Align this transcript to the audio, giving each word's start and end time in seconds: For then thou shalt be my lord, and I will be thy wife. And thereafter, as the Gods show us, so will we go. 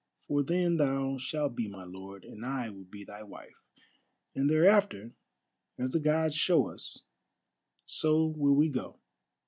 For 0.17 0.41
then 0.41 0.77
thou 0.77 1.19
shalt 1.19 1.55
be 1.55 1.67
my 1.67 1.83
lord, 1.83 2.25
and 2.25 2.43
I 2.43 2.71
will 2.71 2.85
be 2.85 3.03
thy 3.05 3.21
wife. 3.21 3.63
And 4.33 4.49
thereafter, 4.49 5.11
as 5.77 5.91
the 5.91 5.99
Gods 5.99 6.33
show 6.33 6.69
us, 6.69 7.03
so 7.85 8.25
will 8.25 8.55
we 8.55 8.67
go. 8.69 8.97